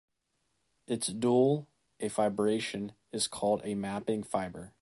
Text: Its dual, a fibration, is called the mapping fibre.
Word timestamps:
Its 0.87 1.09
dual, 1.09 1.67
a 1.99 2.09
fibration, 2.09 2.93
is 3.11 3.27
called 3.27 3.61
the 3.61 3.75
mapping 3.75 4.23
fibre. 4.23 4.73